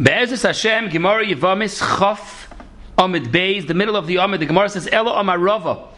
[0.00, 2.46] Be'ezus Hashem, Gemara Yevamis Chof
[2.96, 5.88] Amid Beis, the middle of the Amid, the Gemara says, Elo Amarava.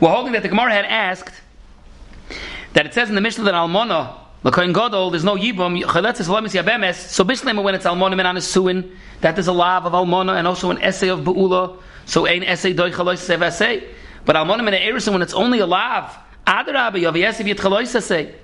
[0.00, 1.34] We're holding that the Gemara had asked
[2.72, 6.28] that it says in the Mishnah that Almona, L'koyin Gadol, there's no Yibam, Chaletz is
[6.28, 10.32] Lamis Yabemes, so Bishlema when it's Almona and Anasuin, that is a lav of Almona
[10.32, 13.86] and also an essay of Be'ula, so ein essay doi chalois sev essay.
[14.24, 16.16] But Almona and Erison, when it's only a lav,
[16.46, 18.34] Adarabah, Yav Yesiv Yit chalois essay.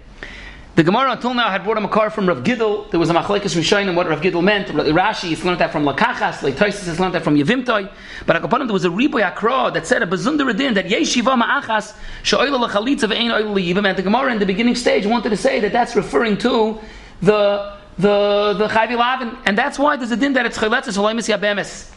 [0.75, 2.91] The Gemara until now had brought him a car from Rav Gidel.
[2.91, 4.69] There was a machlekes rishonim and what Rav Gidel meant.
[4.69, 6.39] Rashi has learned that from Lakachas.
[6.39, 7.93] Leitosis has learned that from Yevimtoi.
[8.25, 11.95] But Akapanim there was a riboy akra that said a bezundar adin that yeshiva ma'achas
[12.23, 13.87] she'oila lechalitza ve'ein oila liyivim.
[13.87, 16.81] And the Gemara in the beginning stage wanted to say that that's referring to
[17.21, 21.29] the the the chayvi lavin, and that's why there's a din that it's chayletzes oleimis
[21.29, 21.91] yabemes.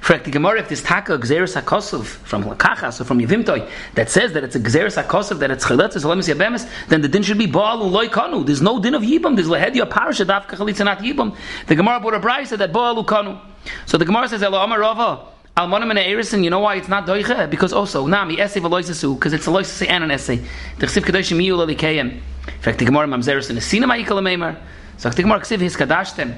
[0.00, 4.32] Frek the Gemara, if this taka gzeres hakosov from Lakachas or from Yevimtoi that says
[4.32, 7.46] that it's a gzeres hakosov that it's chaletzes olemis yabemes, then the din should be
[7.46, 8.44] baal uloy kanu.
[8.44, 9.36] There's no din of yibam.
[9.36, 11.36] There's lehedia parasha dafka chalitza not yibam.
[11.66, 13.40] The Gemara brought a brayse that baal kanu.
[13.86, 15.26] So the Gemara says elo amar rava.
[15.56, 17.50] Almonim and Erison, you know why it's not doiche?
[17.50, 20.08] Because also, nami essay v'loisasu, because it's a loisase and an.
[20.10, 22.12] The chsiv kadoshim miyu lalikayim.
[22.12, 24.56] In fact, the Gemara mamzeres in a sinema yikal.
[25.00, 26.34] Sagt die Gemara, ksiv his kadashtem.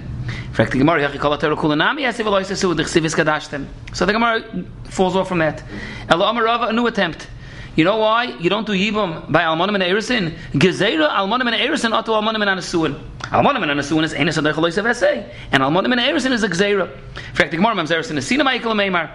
[0.52, 3.66] Fragt die Gemara, yachi kol atero kulanami, yasi v'lo yisasu, the ksiv his kadashtem.
[3.92, 4.44] So the Gemara
[4.84, 5.64] falls off from that.
[6.08, 7.26] Elo Amar Rava, a new attempt.
[7.74, 8.36] You know why?
[8.38, 10.38] You don't do Yibam by Almonim and Erisin.
[10.52, 13.02] Gezera, Almonim and Erisin, Otto Almonim and Anasuin.
[13.22, 15.28] Almonim and Anasuin is Enes Adech Loisav Esei.
[15.50, 16.88] And Almonim and Erisin is a Gezera.
[17.34, 19.10] Fragt die Gemara, mamzer Erisin, Sina Michael Meimar.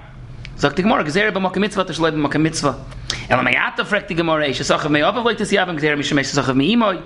[0.58, 2.76] Sagt die Gemara, Gezera b'makam mitzvah, tashloy b'makam mitzvah.
[3.30, 6.74] Ela meyata fragt die Gemara, Shesach mei obav loit tis yabam, Gezera mishamesh, Shesach mei
[6.74, 7.02] imoy.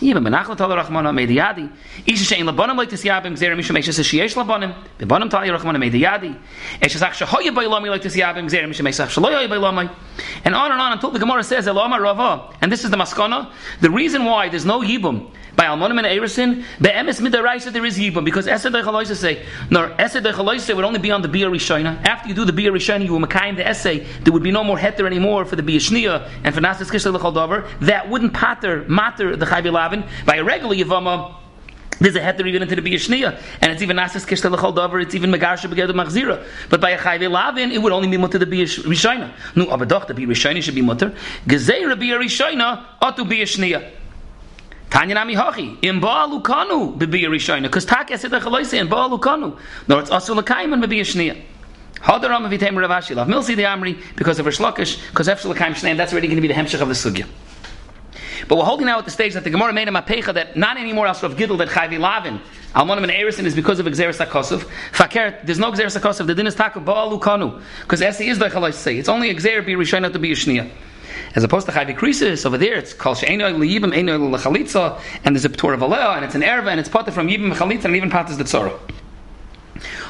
[0.00, 1.70] Yibam benachla tal rachmana mediyadi.
[2.06, 4.74] Isha shein labanim like this yabim gzera misha meisha says sheyesh labanim.
[4.98, 6.34] Bebanim tal rachmana mediyadi.
[6.80, 9.90] Esha sach shehoya baylami like this yabim gzera misha meisha shaloya baylami.
[10.44, 12.54] And on and on until the Gemara says elama rava.
[12.62, 13.52] And this is the maskana.
[13.82, 18.24] The reason why there's no yibum by almonim and erisin be'emes midaraisa there is yibum
[18.24, 21.50] because esed dechaloisa say nor esed dechaloisa would only be on the bia.
[21.50, 24.06] After you do the bia you will makayim the essay.
[24.22, 27.16] There would be no more heter anymore for the bia shnia and for nasas kishla
[27.16, 31.36] lechal That wouldn't pater matter the chayvi lavin by a regular yavama.
[32.00, 35.02] There's a heter even into the biyashniya, and it's even nasas kishta lechol davar.
[35.02, 36.42] It's even megarsha begeder machzira.
[36.70, 38.86] But by a chayve lavin, it would only be mutter the biyash.
[39.54, 41.14] No, abadoch the biyashayna should be mutter.
[41.46, 43.99] Gezeira biyarishayna atu biyashniya.
[44.90, 49.56] Tanya nami hachi in baalu kanu bebiya rishayna because tak esid echaloisa in baalu kanu.
[49.86, 51.40] No, it's asul lekayman bebiya shniya.
[52.00, 55.72] Hadaram of Yitem Ravashi Lav Milsi the Amri because of Reish Lakish because Efshel Lekaim
[55.72, 57.26] Shneim that's already going to be the hemshech of the sugya.
[58.48, 60.78] But we're holding now at the stage that the Gemara made a mapecha that not
[60.78, 62.40] anymore else of Gidl that Chayvi Lavin.
[62.74, 64.62] Almonim and Erison is because of Xeris Akosov.
[64.92, 66.26] Fakir, there's no Xeris Akosov.
[66.26, 67.62] The din is taka Baalu Kanu.
[67.82, 68.96] Because Esi is the Chalai say.
[68.96, 70.70] It's only Xer be Rishayna to be Yishniya.
[71.34, 75.44] As opposed to Chayvi Krisis, over there it's called She'eno Liyibim, Eno Lechalitza, and there's
[75.44, 77.96] a Ptor of Alea, and it's an Erva, and it's potter from Yibim Chalitza, and
[77.96, 78.78] even Patas the Tzorah.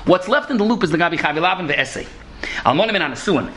[0.06, 2.06] What's left in the loop is the Gabi Chayvi Lavin, the essay.
[2.64, 3.52] Almonim and Anasuan.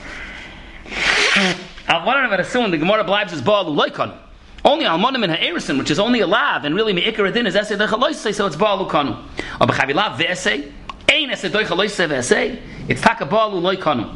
[1.88, 4.18] Almonim and Anasuan, the Gemara blibes is Baalu Loikanu.
[4.66, 7.78] Only almonim and ha'erison, which is only a lav, and really me'ikar adin is esay
[7.78, 9.18] dechaloisei, so it's ba'alu kanu.
[9.60, 10.72] Or b'chavi lav ve'esay,
[11.10, 14.10] ein esay dechaloisei ve'esay, it's taka ba'alu loy kanu.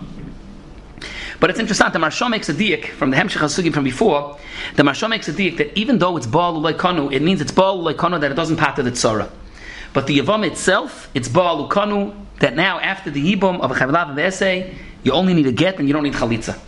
[1.40, 4.38] But it's interesting, the Maharsha makes a diak from the Hemshech HaSugim from before,
[4.76, 7.52] the Maharsha makes a diak that even though it's ba'alu loy kanu, it means it's
[7.52, 9.30] ba'alu loy kanu that it doesn't pater the tzara.
[9.94, 14.10] But the Yavam itself, it's ba'alu kanu, that now after the Yibum of a Chavilav
[14.10, 16.60] and Ve'esay, you only need a get and you don't need chalitza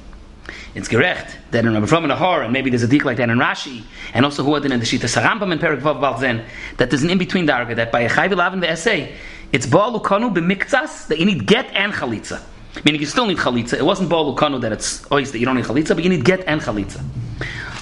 [0.75, 3.29] it's gerecht that in Rabbi From and Ahor, and maybe there's a dik like that
[3.29, 6.45] in Rashi, and also who in the Shita Sarambam and Perik Vav Balzen,
[6.77, 9.15] that there's an in-between darga, that by a Chayv Elav the essay,
[9.51, 12.41] it's Baal Ukanu b'miktzas, that you need get and chalitza.
[12.85, 13.73] Meaning you still need chalitza.
[13.73, 16.23] It wasn't Baal Ukanu that it's always that you don't need chalitza, but you need
[16.23, 17.03] get and chalitza.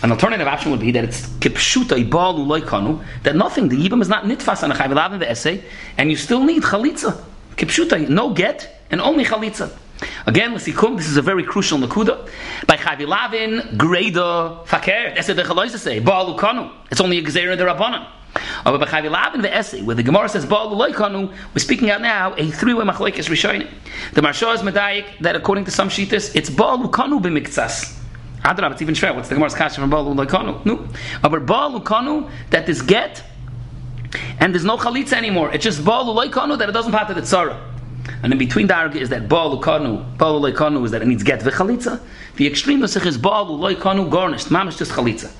[0.04, 4.10] An alternative option would be that it's kipshuta Baal Uloikanu, that nothing, the Yibam is
[4.10, 5.64] not nitfas on a Chayv Elav the essay,
[5.98, 7.22] and you still need chalitza.
[7.56, 9.76] Kipshuta, no get, and only chalitza.
[10.28, 12.30] Again, Lasikum, this is a very crucial nakuda.
[12.68, 16.72] By Chavilavin, Greda, Fakir, that's what the Chaloisa say, Ba'alukanu.
[16.92, 18.08] It's only a Gezer in the Rabbanan.
[18.64, 23.70] The essay, where the Gemara says we're speaking out now a three-way machlekes rishonim.
[24.14, 27.98] The Maharsha is medayik that according to some shitas, it's Ba'alukanu b'miktsas.
[28.44, 29.16] Adrab, it's even shver.
[29.16, 30.66] What's the Gemara's kasha from Ba'alulaikanu?
[30.66, 30.88] No.
[31.22, 33.24] But Ba'alukanu, that this get,
[34.40, 35.52] and there's no chalitza anymore.
[35.54, 37.58] It's just Ba'alulaikanu that it doesn't pass the tzara.
[38.24, 41.42] And in between the argue is that Baal Ukanu, Baal is that it needs get
[41.42, 42.02] v'chalitza.
[42.36, 45.32] The extreme nusach is Baal Loikanu garnished, mamish just chalitza.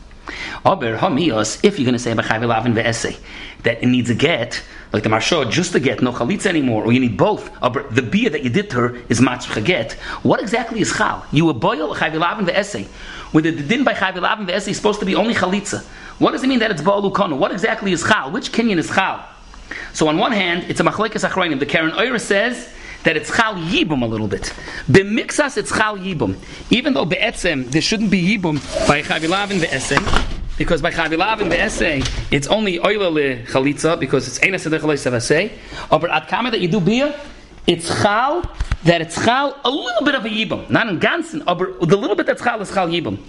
[0.66, 3.18] Aber hamios, if you're going to say b'chayv lavin ve'esay,
[3.64, 4.62] that it needs a get,
[4.94, 8.02] like the Maharsha, just a get, no chalitza anymore, or you need both, aber the
[8.02, 9.94] beer that you did to her is matzvah get,
[10.24, 11.26] what exactly is chal?
[11.32, 12.86] You a boil chayv lavin ve'esay,
[13.34, 15.84] whether the din by chayv lavin ve'esay is supposed to be only chalitza.
[16.20, 17.38] What does it mean that it's Baal Ukanu?
[17.38, 18.32] What exactly is chal?
[18.32, 19.24] Which kinyan is chal?
[19.94, 21.60] So on one hand, it's a machlekes achroinim.
[21.60, 22.70] The Karen Oira says
[23.08, 24.54] that it's chal yibum a little bit.
[24.92, 26.36] B'mixas, it's chal yibum.
[26.72, 30.04] Even though be'etzem, there shouldn't be yibum by chavilavin be'esem,
[30.58, 35.52] because by chavilavin be'esem, it's only oila le chalitza, because it's eina sedech.
[35.90, 37.18] But at kama that you do beer,
[37.66, 38.44] it's chal,
[38.84, 40.70] that it's chal a little bit of a yibum.
[40.70, 43.20] Not in ganzen, but the little bit that's chal is chal yibum.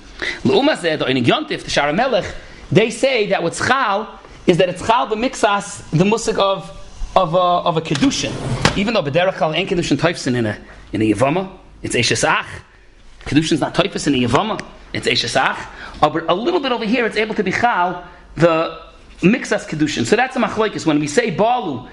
[0.76, 2.34] Zed, or in yontif, the Shar HaMelech,
[2.72, 6.75] they say that what's chal is that it's chal b'mixas, the musik of
[7.18, 8.32] of a, of a kedushin.
[8.78, 10.56] Even though b'derachal ain't kedushin toifsin in a
[10.92, 11.50] in a yavama,
[11.82, 12.46] it's eshesach.
[13.22, 15.58] Kedushin's not toifis in a yavama, it's eshesach.
[16.00, 18.04] Oh, but a little bit over here, it's able to be chal
[18.36, 18.80] the
[19.18, 20.06] mixas kedushin.
[20.06, 20.86] So that's a machlokes.
[20.86, 21.88] When we say balu,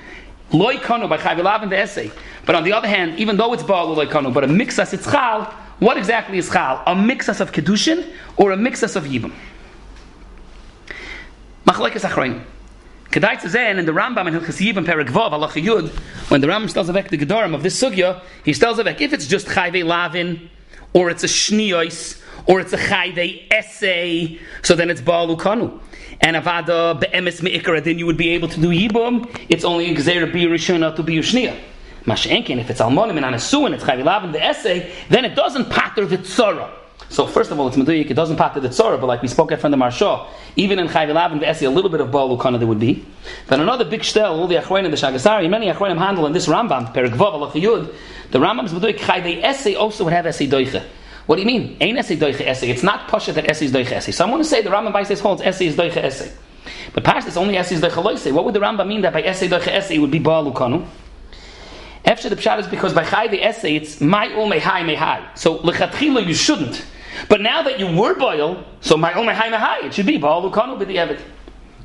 [0.52, 2.12] loy kanu by chayvilav in the essay.
[2.46, 5.10] But on the other hand, even though it's balu loy kanu, but a mixas it's
[5.12, 5.46] chal.
[5.80, 6.84] What exactly is chal?
[6.86, 9.34] A mixas of kedushin or a mixas of yibam?
[11.66, 12.44] Machlokes achronim.
[13.16, 15.88] Kedai to zayin in the Rambam in Hilchas Yibam Perek Vav Halacha Yud,
[16.30, 19.26] when the Rambam tells avek the Gedorim of this sugya, he tells avek if it's
[19.26, 20.50] just chayve lavin,
[20.92, 25.80] or it's a shniyos, or it's a chayve essay, so then it's baalu kanu.
[26.20, 29.34] And avada be'emes me'ikra, then you would be able to do yibum.
[29.48, 31.58] It's only a gzeira bi rishona to be yushniya.
[32.04, 35.70] Mashenkin, if it's almonim and anasu and it's chayve lavin the essay, then it doesn't
[35.70, 36.70] patter the tzara.
[37.10, 38.10] So first of all, it's meduyik.
[38.10, 40.88] It doesn't pater the tzora, but like we spoke at from the Maharsha, even in
[40.88, 43.06] chayv and v'esi, a little bit of balu kana there would be.
[43.48, 46.94] Then another big shtel, all the achronim, the shagasari, many achronim handle in this Rambam,
[46.94, 47.94] perik vav yud.
[48.32, 50.84] The Rambam's meduyik chayv esse also would have esse doiche.
[51.26, 51.78] What do you mean?
[51.80, 52.64] Ain't esse doiche esse.
[52.64, 54.16] It's not pasha that esse is doiche esse.
[54.16, 56.36] So I want to say the Rambam by says holds esse is doiche esse.
[56.94, 58.32] But pashas only esse is doiche loise.
[58.32, 60.88] What would the Rambam mean that by esse doiche esse it would be balu kanu?
[62.04, 65.26] After the pshat is because by chayv esse it's my ul mehai mehai.
[65.38, 66.86] So lechatchila you shouldn't.
[67.30, 71.20] But now that you were boil, so my own it should be baal ukanu b'di'evet.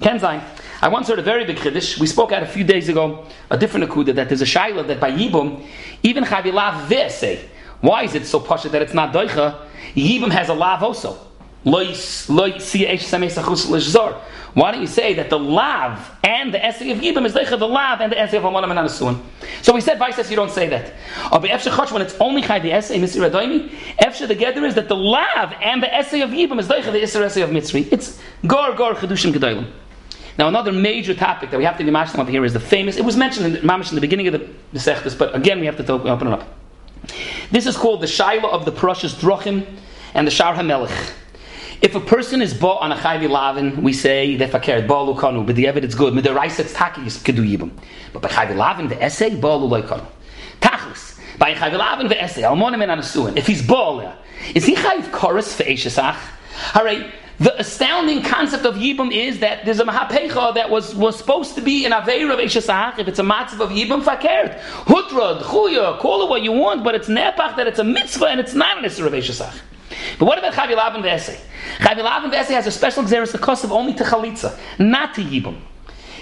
[0.01, 0.43] Kenzain.
[0.83, 2.01] I once heard a very big chiddush.
[2.01, 4.99] We spoke out a few days ago a different akuda that there's a shaila that
[4.99, 5.67] by yibum
[6.03, 7.41] even chavilav v'esei.
[7.81, 9.67] Why is it so pasha that it's not doicha?
[9.95, 11.19] Yibum has a lav also.
[11.63, 11.85] Why
[14.73, 18.11] don't you say that the lav and the essay of Yibam is the lav and
[18.11, 19.21] the essay of Amonam and Anasuan?
[19.61, 20.95] So we said, Vice you don't say that.
[21.31, 23.29] When it's only Chai the essay, Mr.
[23.29, 23.69] Radoimi,
[24.01, 27.25] Efshe the gather is that the lav and the essay of Yibam is the Isra
[27.25, 27.87] essay of Mitzri.
[27.93, 29.71] It's Gor Gor Chedushim Gedolim.
[30.39, 32.97] Now, another major topic that we have to be mentioning over here is the famous,
[32.97, 35.77] it was mentioned in the, in the beginning of the, the but again we have
[35.77, 36.49] to open it up.
[37.51, 39.67] This is called the Shaila of the Prashas Drachim
[40.15, 41.13] and the Shar HaMelech.
[41.83, 45.57] If a person is bought on a chayvi lavin, we say fakir balu kanu, but
[45.57, 46.13] the evidence good.
[46.13, 47.71] Mit the rice it's taki is kedu yibum.
[48.13, 50.05] But by chayvi lavin the essay balu loy kanu.
[50.61, 53.39] Tachlis by chayvi lavin the essay almonim and anasuin.
[53.39, 54.15] If he's baal,
[54.55, 56.17] is he chayv chorus for eshesach?
[56.75, 57.13] Hooray.
[57.39, 61.63] The astounding concept of Yibum is that there's a Mahapecha that was, was supposed to
[61.63, 64.61] be an Aveir of Eshesach, if it's a matzav of Yibum, fakert.
[64.61, 68.41] Hutrad, Chuya, call it what you want, but it's Nepach that it's a mitzvah and
[68.41, 69.59] it's not an Isra of Eshesach.
[70.19, 71.39] But what about Chavi Lavan V'Esei?
[71.79, 75.23] Chavi Lavan V'Esei has a special xeris, the cost of only to Chalitza, not to
[75.23, 75.59] Yibum.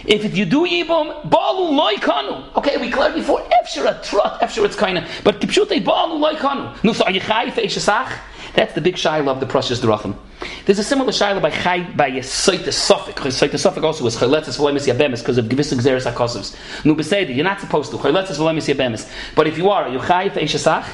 [0.05, 2.57] If you do Yibum, Balu Loi Kanu.
[2.57, 6.83] Okay, we cleared before, Efshir a trot, Efshir it's kinda, but Kipshute Balu Loi Kanu.
[6.85, 8.19] No, so are Chai Fe'eshesach?
[8.55, 10.17] That's the big shaila of the Prashas Drachim.
[10.65, 13.17] There's a similar shaila by Chai by Yisoita Suffolk.
[13.17, 16.57] Yisoita Suffolk also was Chayletzes V'lemis Yabemis because of Gevis Xeris HaKosovs.
[16.85, 17.99] Nu Beseder, you're not supposed to.
[17.99, 19.11] Chayletzes V'lemis Yabemis.
[19.35, 20.87] But if you are, are you Chai Fe'eshesach?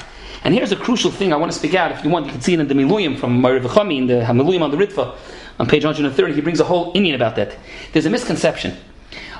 [0.45, 1.91] And here's a crucial thing I want to speak out.
[1.91, 4.23] If you want, you can see it in the Miluyim from Mariv Chami, in the
[4.25, 5.17] Miluyim on the Ritva,
[5.59, 6.33] on page 130.
[6.35, 7.57] He brings a whole Indian about that.
[7.93, 8.77] There's a misconception.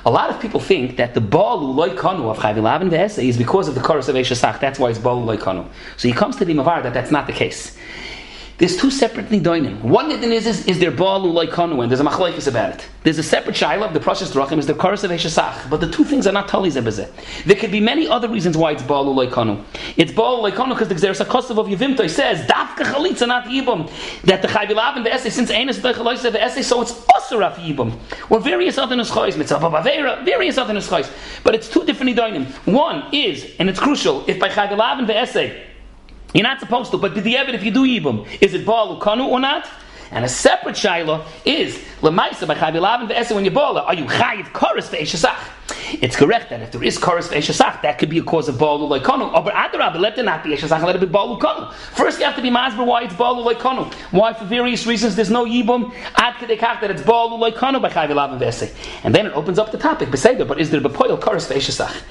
[0.04, 3.76] A lot of people think that the Balu Loikanu of Chayvilavin Ve'ese is because of
[3.76, 4.58] the chorus of Eshasach.
[4.58, 5.68] That's why it's Balu Loikanu.
[5.96, 7.78] So he comes to the Mavar that that's not the case.
[8.58, 9.82] There's two separate nidoinim.
[9.82, 12.88] One nidin is, is, is their balu like and there's a machlekes about it.
[13.02, 16.04] There's a separate shaila, the Prashas Drachim is the chorus of eshasach, but the two
[16.04, 17.44] things are not tali zebezeh.
[17.44, 19.62] There could be many other reasons why it's balu like kanu.
[19.98, 23.90] It's balu like kanu because the xeris akosav of Yevimtoi says dafka chalitza not yibum
[24.22, 27.56] that the chayvilav and the essay since enes the chaloisa the essay so it's osaraf
[27.56, 27.98] yibum
[28.30, 31.10] or various other nuschais mitzvah bavera various other nuschais,
[31.44, 32.46] but it's two different nidoinim.
[32.72, 35.62] One is and it's crucial if by chayvilav and the essay
[36.36, 39.00] you're not supposed to, but did the evidence if you do Yibum, is it Baal
[39.00, 39.68] Kanu or not?
[40.10, 43.82] And a separate shaila is lemaisa by chayiv v'esa when you bala.
[43.82, 45.36] Are you chayiv chorus ve'eshasach?
[45.92, 48.88] It's correct that if there is chorus ve'eshasach, that could be a cause of balu
[48.88, 49.32] loikonu.
[49.32, 51.72] Or oh, but adarab, let it not be eshasach, let it be balu konu.
[51.72, 53.92] First, you have to be masber why it's balu loikonu.
[54.10, 58.38] Why, for various reasons, there's no yibum ad kedekach that it's balu loikonu by chayiv
[58.38, 58.74] v'esa.
[59.04, 60.46] And then it opens up the topic beseder.
[60.46, 62.02] But is there bepoil chorus ve'eshasach?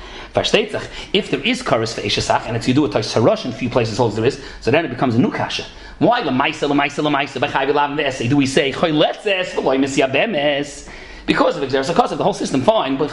[1.13, 3.97] If there is chorus ve'eshasach, and it's you do a tois in a few places
[3.97, 5.65] holds there is, so then it becomes a new kasha.
[5.99, 8.29] Why lemaisa lemaisa lemaisa b'chayv elav v'esei?
[8.29, 10.89] Do we say choyletzes v'loy misyabemes?
[11.25, 13.11] Because of Exeris Akasav, the whole system fine, but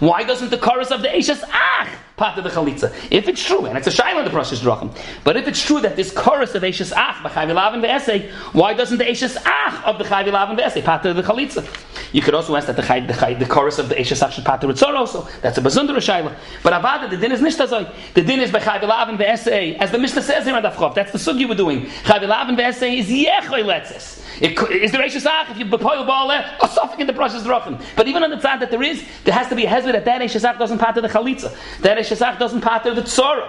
[0.00, 2.94] why doesn't the chorus of the Eishes Ach part of the Chalitza?
[3.10, 5.80] If it's true, and it's a Shaila in the Prashas Drachim, but if it's true
[5.80, 9.98] that this chorus of Eishes Ach, B'chayvilav the essay, why doesn't the Eishes Ach of
[9.98, 11.66] the Chayvilav the essay part of the Chalitza?
[12.12, 14.32] You could also ask that the, chay, the, chay, the chorus of the Eishes Ach
[14.32, 15.28] should part of Ritzor also.
[15.42, 16.34] That's a Bazundra Shaila.
[16.62, 17.92] But Avada, the din is Nishtazoi.
[18.14, 20.94] The din is B'chayvilav the essay, as the Mishnah says here on Dafchov.
[20.94, 21.86] That's the sugi we're doing.
[22.04, 24.24] Chayvilav the essay is Yechoy Letzes.
[24.40, 27.82] Is there Eishes Ach if you bepoil ball a suffix in the Prashas Drachim?
[27.96, 30.04] But even on the side that there is, there has to be a hezbollah that
[30.04, 31.54] that Eishes Ach doesn't part the Chalitza.
[31.80, 33.48] That Eishes Ach doesn't part the Tzorah.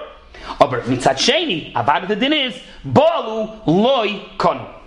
[0.59, 4.78] Aber mitzat sheni, abad the din is, balu loy konu.